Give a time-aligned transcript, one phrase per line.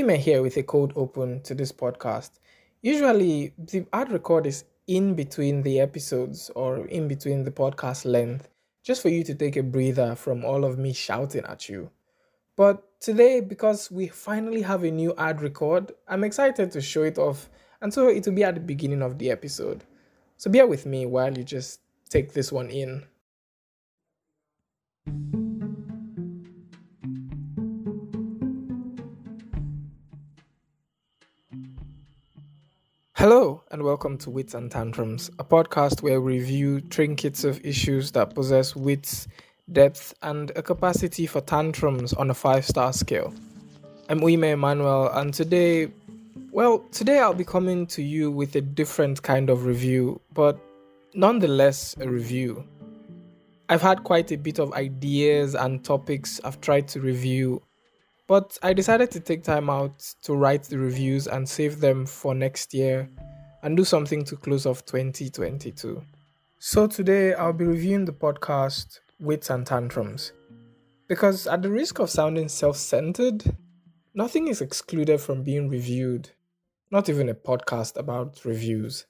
[0.00, 2.30] may here with a cold open to this podcast.
[2.80, 8.48] Usually, the ad record is in between the episodes or in between the podcast length,
[8.82, 11.90] just for you to take a breather from all of me shouting at you.
[12.56, 17.18] But today, because we finally have a new ad record, I'm excited to show it
[17.18, 17.50] off,
[17.82, 19.84] and so it will be at the beginning of the episode.
[20.38, 23.04] So bear with me while you just take this one in.
[33.22, 38.10] Hello, and welcome to Wits and Tantrums, a podcast where we review trinkets of issues
[38.10, 39.28] that possess wits,
[39.70, 43.32] depth, and a capacity for tantrums on a five star scale.
[44.08, 45.92] I'm Uime Emmanuel, and today,
[46.50, 50.58] well, today I'll be coming to you with a different kind of review, but
[51.14, 52.66] nonetheless a review.
[53.68, 57.62] I've had quite a bit of ideas and topics I've tried to review,
[58.32, 62.34] but I decided to take time out to write the reviews and save them for
[62.34, 63.06] next year
[63.62, 66.02] and do something to close off 2022.
[66.58, 70.32] So today I'll be reviewing the podcast Wits and Tantrums.
[71.08, 73.54] Because at the risk of sounding self centered,
[74.14, 76.30] nothing is excluded from being reviewed,
[76.90, 79.04] not even a podcast about reviews.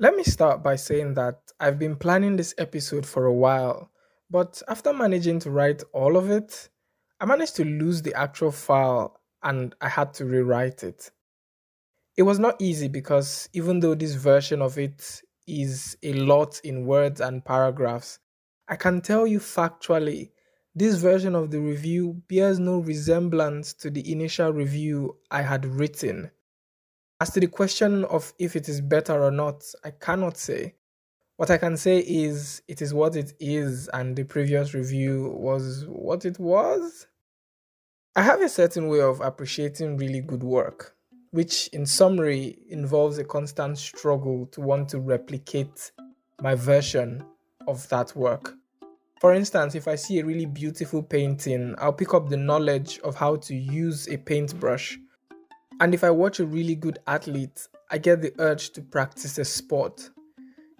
[0.00, 3.92] Let me start by saying that I've been planning this episode for a while,
[4.28, 6.68] but after managing to write all of it,
[7.20, 11.10] I managed to lose the actual file and I had to rewrite it.
[12.16, 16.86] It was not easy because even though this version of it is a lot in
[16.86, 18.20] words and paragraphs,
[18.68, 20.30] I can tell you factually
[20.76, 26.30] this version of the review bears no resemblance to the initial review I had written.
[27.20, 30.76] As to the question of if it is better or not, I cannot say.
[31.36, 35.84] What I can say is it is what it is, and the previous review was
[35.88, 37.07] what it was.
[38.18, 40.96] I have a certain way of appreciating really good work,
[41.30, 45.92] which in summary involves a constant struggle to want to replicate
[46.42, 47.22] my version
[47.68, 48.56] of that work.
[49.20, 53.14] For instance, if I see a really beautiful painting, I'll pick up the knowledge of
[53.14, 54.98] how to use a paintbrush.
[55.78, 59.44] And if I watch a really good athlete, I get the urge to practice a
[59.44, 60.10] sport.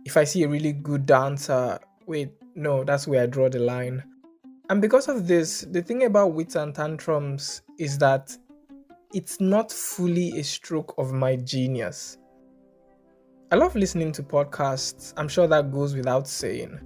[0.04, 4.02] If I see a really good dancer, wait, no, that's where I draw the line.
[4.70, 8.36] And because of this, the thing about wits and tantrums is that
[9.14, 12.18] it's not fully a stroke of my genius.
[13.50, 16.78] I love listening to podcasts, I'm sure that goes without saying.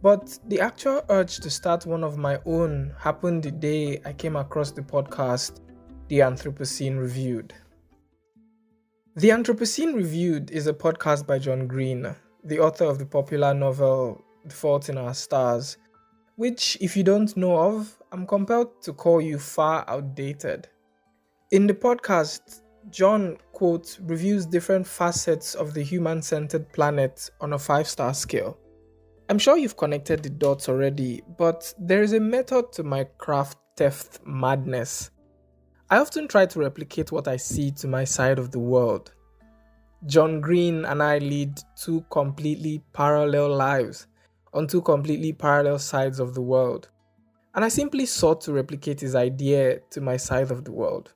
[0.00, 4.36] But the actual urge to start one of my own happened the day I came
[4.36, 5.60] across the podcast
[6.08, 7.52] The Anthropocene Reviewed.
[9.16, 14.24] The Anthropocene Reviewed is a podcast by John Green, the author of the popular novel
[14.46, 15.76] The Fault in Our Stars
[16.38, 20.68] which, if you don't know of, I'm compelled to call you far outdated.
[21.50, 27.58] In the podcast, John, quote, reviews different facets of the human centered planet on a
[27.58, 28.56] five star scale.
[29.28, 33.58] I'm sure you've connected the dots already, but there is a method to my craft
[33.76, 35.10] theft madness.
[35.90, 39.12] I often try to replicate what I see to my side of the world.
[40.06, 44.06] John Green and I lead two completely parallel lives
[44.52, 46.88] on two completely parallel sides of the world,
[47.54, 51.12] and I simply sought to replicate his idea to my side of the world.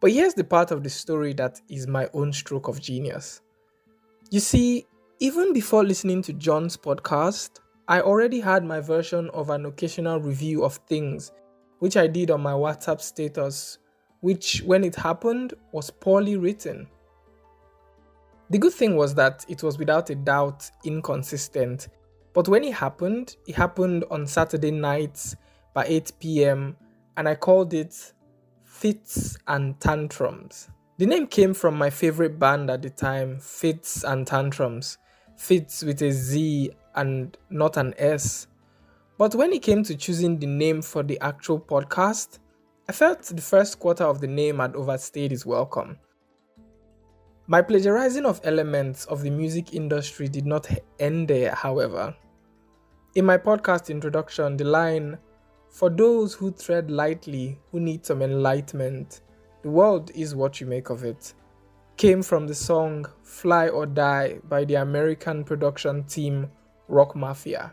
[0.00, 3.40] But here's the part of the story that is my own stroke of genius.
[4.30, 4.86] You see,
[5.20, 10.64] even before listening to John's podcast, I already had my version of an occasional review
[10.64, 11.32] of things,
[11.78, 13.78] which I did on my WhatsApp status,
[14.20, 16.86] which, when it happened, was poorly written.
[18.50, 21.88] The good thing was that it was without a doubt inconsistent
[22.34, 25.36] but when it happened, it happened on Saturday nights
[25.72, 26.76] by 8 p.m.,
[27.16, 28.12] and I called it
[28.62, 30.68] Fitz and Tantrums.
[30.98, 34.98] The name came from my favorite band at the time, Fitz and Tantrums.
[35.36, 38.48] Fitz with a Z and not an S.
[39.16, 42.38] But when it came to choosing the name for the actual podcast,
[42.88, 45.98] I felt the first quarter of the name had overstayed its welcome.
[47.46, 52.14] My plagiarizing of elements of the music industry did not end there, however.
[53.14, 55.16] In my podcast introduction, the line,
[55.68, 59.20] For those who tread lightly, who need some enlightenment,
[59.62, 61.32] the world is what you make of it,
[61.96, 66.50] came from the song Fly or Die by the American production team
[66.88, 67.72] Rock Mafia.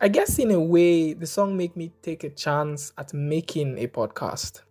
[0.00, 3.86] I guess in a way, the song made me take a chance at making a
[3.86, 4.62] podcast.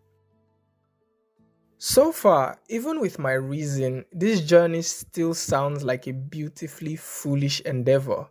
[1.77, 8.27] So far, even with my reason, this journey still sounds like a beautifully foolish endeavor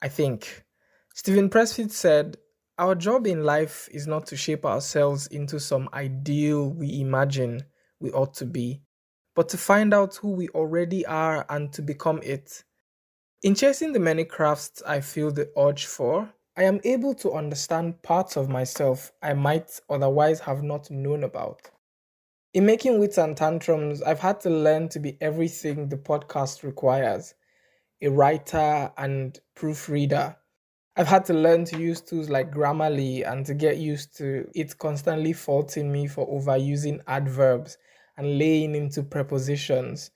[0.00, 0.64] I think.
[1.14, 2.36] Steven Pressfield said,
[2.78, 7.64] our job in life is not to shape ourselves into some ideal we imagine
[7.98, 8.82] we ought to be,
[9.34, 12.62] but to find out who we already are and to become it.
[13.42, 18.02] In chasing the many crafts I feel the urge for, I am able to understand
[18.02, 21.70] parts of myself I might otherwise have not known about.
[22.54, 27.34] In making wits and tantrums, I've had to learn to be everything the podcast requires
[28.02, 30.36] a writer and proofreader.
[30.96, 34.76] I've had to learn to use tools like Grammarly and to get used to it
[34.78, 37.78] constantly faulting me for overusing adverbs
[38.16, 40.10] and laying into prepositions.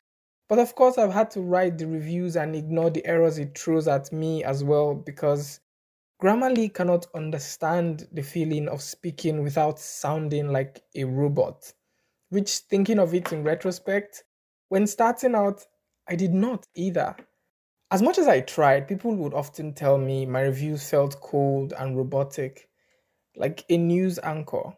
[0.48, 3.88] But of course, I've had to write the reviews and ignore the errors it throws
[3.88, 5.60] at me as well because
[6.20, 11.72] Grammarly cannot understand the feeling of speaking without sounding like a robot.
[12.28, 14.24] Which, thinking of it in retrospect,
[14.68, 15.64] when starting out,
[16.08, 17.16] I did not either.
[17.92, 21.94] As much as I tried, people would often tell me my reviews felt cold and
[21.94, 22.70] robotic,
[23.36, 24.72] like a news anchor.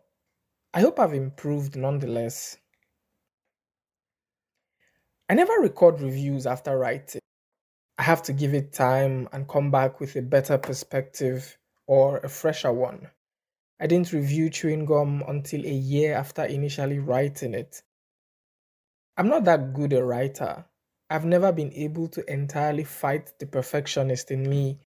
[0.74, 2.56] I hope I've improved nonetheless.
[5.28, 7.20] I never record reviews after writing.
[7.98, 11.56] I have to give it time and come back with a better perspective
[11.86, 13.12] or a fresher one.
[13.78, 17.80] I didn't review chewing gum until a year after initially writing it.
[19.16, 20.64] I'm not that good a writer,
[21.10, 24.78] I've never been able to entirely fight the perfectionist in me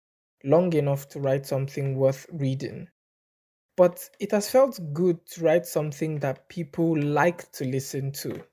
[0.44, 2.88] long enough to write something worth reading.
[3.76, 8.44] But it has felt good to write something that people like to listen to.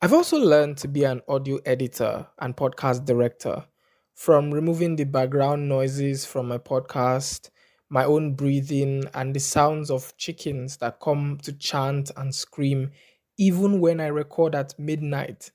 [0.00, 3.66] I've also learned to be an audio editor and podcast director,
[4.14, 7.50] from removing the background noises from my podcast,
[7.90, 12.90] my own breathing, and the sounds of chickens that come to chant and scream
[13.38, 15.52] even when I record at midnight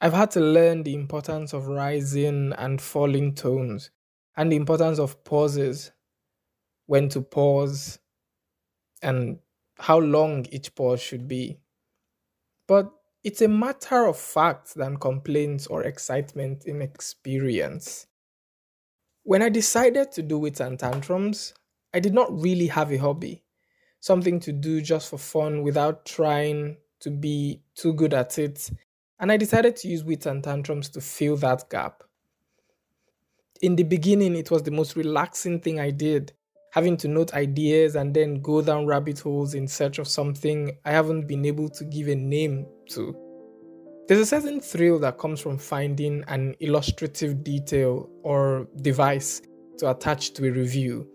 [0.00, 3.90] I've had to learn the importance of rising and falling tones
[4.36, 5.92] and the importance of pauses,
[6.86, 7.98] when to pause,
[9.02, 9.38] and
[9.78, 11.58] how long each pause should be.
[12.66, 12.90] But
[13.22, 18.06] it's a matter of fact than complaints or excitement in experience.
[19.24, 21.52] When I decided to do wits and tantrums,
[21.92, 23.42] I did not really have a hobby,
[24.00, 28.70] something to do just for fun without trying to be too good at it
[29.20, 32.02] and I decided to use wits and tantrums to fill that gap.
[33.60, 36.32] In the beginning, it was the most relaxing thing I did,
[36.72, 40.92] having to note ideas and then go down rabbit holes in search of something I
[40.92, 43.14] haven't been able to give a name to.
[44.08, 49.42] There's a certain thrill that comes from finding an illustrative detail or device
[49.78, 51.06] to attach to a review.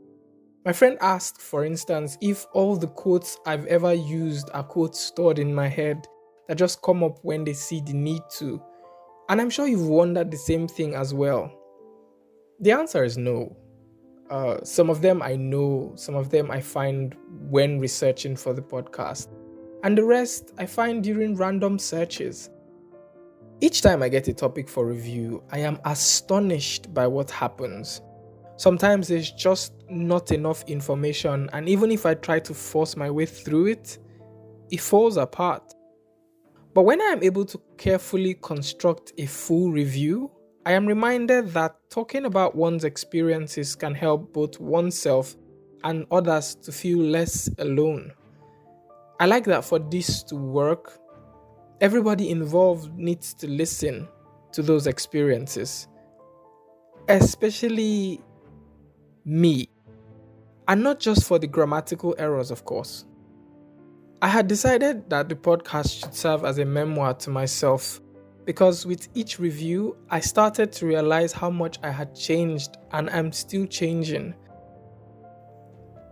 [0.63, 5.39] My friend asked, for instance, if all the quotes I've ever used are quotes stored
[5.39, 6.07] in my head
[6.47, 8.61] that just come up when they see the need to.
[9.29, 11.51] And I'm sure you've wondered the same thing as well.
[12.59, 13.55] The answer is no.
[14.29, 17.15] Uh, some of them I know, some of them I find
[17.49, 19.27] when researching for the podcast,
[19.83, 22.49] and the rest I find during random searches.
[23.61, 28.01] Each time I get a topic for review, I am astonished by what happens.
[28.57, 33.27] Sometimes there's just not enough information, and even if I try to force my way
[33.27, 33.99] through it,
[34.71, 35.74] it falls apart.
[36.75, 40.29] But when I am able to carefully construct a full review,
[40.65, 45.37] I am reminded that talking about one's experiences can help both oneself
[45.85, 48.11] and others to feel less alone.
[49.21, 50.99] I like that for this to work,
[51.79, 54.09] everybody involved needs to listen
[54.51, 55.87] to those experiences,
[57.07, 58.19] especially
[59.23, 59.69] me,
[60.67, 63.05] and not just for the grammatical errors, of course.
[64.21, 67.99] I had decided that the podcast should serve as a memoir to myself
[68.45, 73.31] because with each review, I started to realize how much I had changed and I'm
[73.31, 74.33] still changing.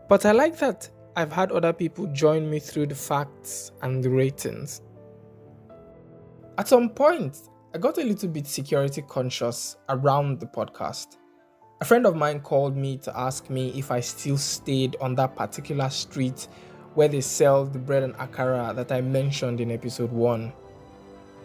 [0.10, 4.10] But I like that I've had other people join me through the facts and the
[4.10, 4.82] ratings.
[6.58, 7.38] At some point,
[7.74, 11.18] I got a little bit security conscious around the podcast.
[11.82, 15.36] A friend of mine called me to ask me if I still stayed on that
[15.36, 16.48] particular street
[16.96, 20.52] where they sell the bread and akara that I mentioned in episode 1.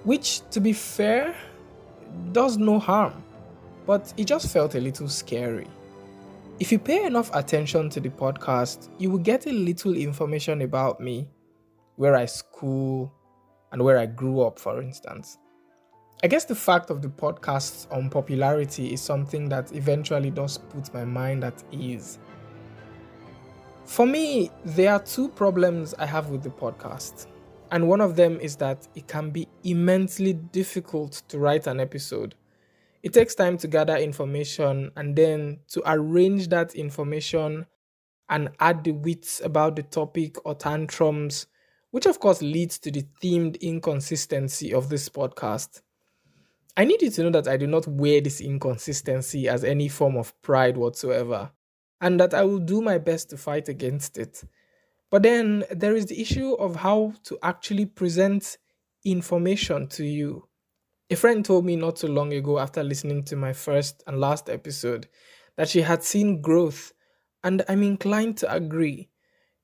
[0.04, 1.34] Which, to be fair,
[2.32, 3.22] does no harm,
[3.86, 5.66] but it just felt a little scary.
[6.60, 11.00] If you pay enough attention to the podcast, you will get a little information about
[11.00, 11.28] me,
[11.96, 13.12] where I school,
[13.72, 15.38] and where I grew up, for instance.
[16.22, 21.04] I guess the fact of the podcast's unpopularity is something that eventually does put my
[21.04, 22.18] mind at ease.
[23.88, 27.26] For me, there are two problems I have with the podcast.
[27.72, 32.34] And one of them is that it can be immensely difficult to write an episode.
[33.02, 37.64] It takes time to gather information and then to arrange that information
[38.28, 41.46] and add the wits about the topic or tantrums,
[41.90, 45.80] which of course leads to the themed inconsistency of this podcast.
[46.76, 50.16] I need you to know that I do not wear this inconsistency as any form
[50.18, 51.50] of pride whatsoever,
[52.00, 54.42] and that I will do my best to fight against it.
[55.10, 58.58] But then there is the issue of how to actually present
[59.04, 60.48] information to you.
[61.10, 64.50] A friend told me not too long ago after listening to my first and last
[64.50, 65.08] episode
[65.56, 66.92] that she had seen growth,
[67.42, 69.08] and I'm inclined to agree.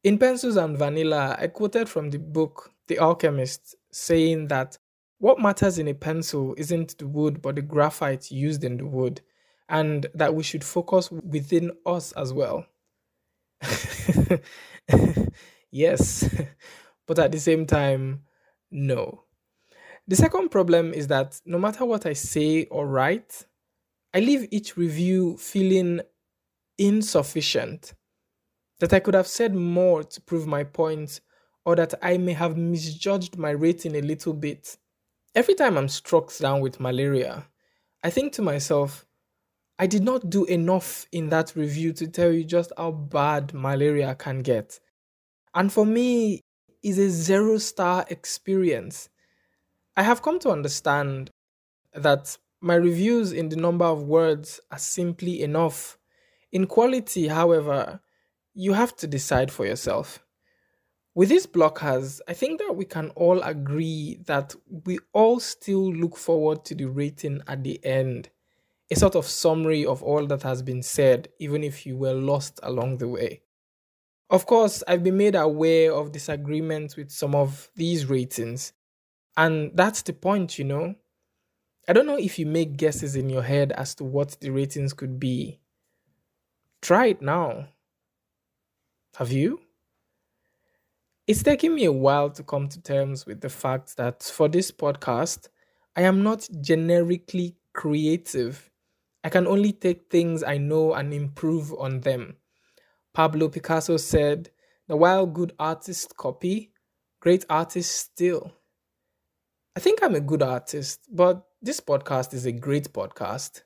[0.02, 4.78] In Pencils and Vanilla, I quoted from the book The Alchemist saying that
[5.18, 9.20] what matters in a pencil isn't the wood, but the graphite used in the wood,
[9.68, 12.66] and that we should focus within us as well.
[15.70, 16.28] yes,
[17.06, 18.22] but at the same time,
[18.70, 19.24] no.
[20.06, 23.46] The second problem is that no matter what I say or write,
[24.14, 26.00] I leave each review feeling
[26.78, 27.94] insufficient,
[28.80, 31.20] that I could have said more to prove my point,
[31.64, 34.76] or that I may have misjudged my rating a little bit.
[35.34, 37.46] Every time I'm struck down with malaria,
[38.02, 39.03] I think to myself,
[39.78, 44.14] I did not do enough in that review to tell you just how bad malaria
[44.14, 44.78] can get.
[45.54, 46.40] And for me,
[46.84, 49.08] is a zero star experience.
[49.96, 51.30] I have come to understand
[51.94, 55.98] that my reviews in the number of words are simply enough.
[56.52, 58.00] In quality, however,
[58.54, 60.20] you have to decide for yourself.
[61.14, 64.54] With these blockers, I think that we can all agree that
[64.84, 68.28] we all still look forward to the rating at the end.
[68.90, 72.60] A sort of summary of all that has been said, even if you were lost
[72.62, 73.42] along the way.
[74.30, 78.72] Of course, I've been made aware of disagreements with some of these ratings,
[79.36, 80.94] and that's the point, you know.
[81.86, 84.92] I don't know if you make guesses in your head as to what the ratings
[84.92, 85.60] could be.
[86.80, 87.68] Try it now.
[89.16, 89.60] Have you?
[91.26, 94.70] It's taken me a while to come to terms with the fact that for this
[94.70, 95.48] podcast,
[95.96, 98.70] I am not generically creative.
[99.24, 102.36] I can only take things I know and improve on them.
[103.14, 104.50] Pablo Picasso said,
[104.86, 106.72] The while good artists copy,
[107.20, 108.52] great artists steal.
[109.74, 113.62] I think I'm a good artist, but this podcast is a great podcast.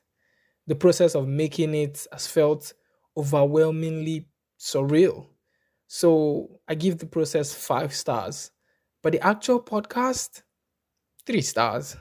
[0.65, 2.73] The process of making it has felt
[3.17, 5.27] overwhelmingly surreal.
[5.87, 8.51] So I give the process five stars,
[9.03, 10.43] but the actual podcast,
[11.25, 11.97] three stars.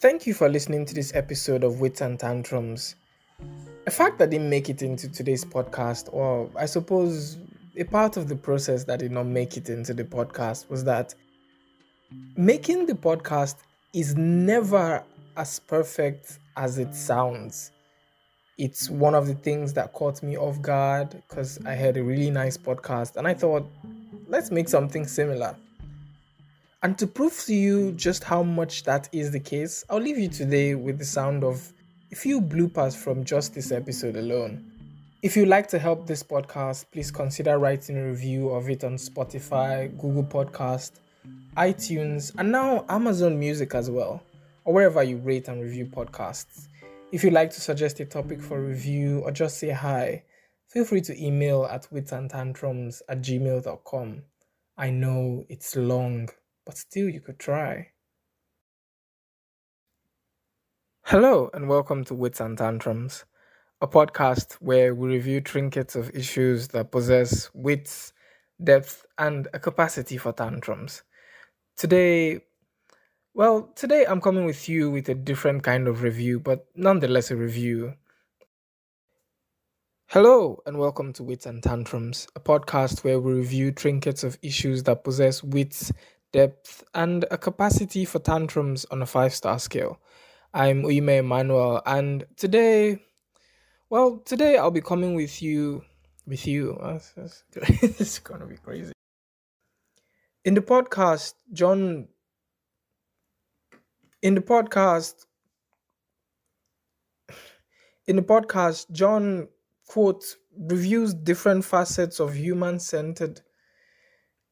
[0.00, 2.96] Thank you for listening to this episode of Wits and Tantrums.
[3.86, 7.36] A fact that didn't make it into today's podcast, or I suppose
[7.76, 11.14] a part of the process that did not make it into the podcast, was that
[12.34, 13.56] making the podcast
[13.92, 15.04] is never
[15.36, 17.70] as perfect as it sounds.
[18.56, 22.30] It's one of the things that caught me off guard because I heard a really
[22.30, 23.70] nice podcast and I thought,
[24.28, 25.54] let's make something similar.
[26.82, 30.28] And to prove to you just how much that is the case, I'll leave you
[30.28, 31.72] today with the sound of
[32.10, 34.64] a few bloopers from just this episode alone.
[35.22, 38.94] If you'd like to help this podcast, please consider writing a review of it on
[38.94, 40.92] Spotify, Google Podcast,
[41.54, 44.22] iTunes, and now Amazon Music as well
[44.64, 46.68] or wherever you rate and review podcasts.
[47.12, 50.22] If you'd like to suggest a topic for review or just say hi,
[50.68, 54.22] feel free to email at witsandtantrums at gmail.com.
[54.78, 56.30] I know it's long,
[56.70, 57.88] but still you could try.
[61.02, 63.24] Hello, and welcome to Wits and Tantrums,
[63.80, 68.12] a podcast where we review trinkets of issues that possess wits,
[68.62, 71.02] depth, and a capacity for tantrums.
[71.76, 72.38] Today,
[73.34, 77.36] well, today I'm coming with you with a different kind of review, but nonetheless a
[77.36, 77.94] review.
[80.06, 84.84] Hello, and welcome to Wits and Tantrums, a podcast where we review trinkets of issues
[84.84, 85.90] that possess wits,
[86.32, 89.98] depth, and a capacity for tantrums on a five star scale.
[90.52, 93.02] I'm Uime Emmanuel, and today,
[93.88, 95.82] well, today I'll be coming with you,
[96.26, 96.78] with you.
[96.80, 98.92] Oh, this is gonna be crazy.
[100.44, 102.08] In the podcast, John
[104.22, 105.24] in the podcast
[108.06, 109.48] in the podcast john
[109.88, 113.40] quote reviews different facets of human centered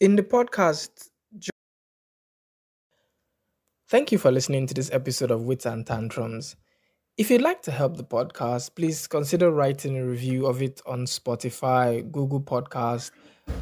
[0.01, 1.11] in the podcast.
[3.89, 6.57] Thank you for listening to this episode of wits and tantrums
[7.17, 11.05] if you'd like to help the podcast please consider writing a review of it on
[11.05, 13.11] spotify google podcast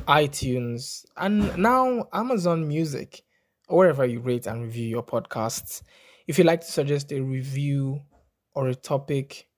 [0.09, 3.23] itunes and now amazon music
[3.68, 5.83] or wherever you rate and review your podcasts.
[6.26, 8.00] If you'd like to suggest a review
[8.54, 9.49] or a topic